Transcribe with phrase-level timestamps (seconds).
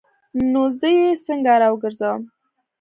[0.51, 2.21] نو زه یې څنګه راوګرځوم؟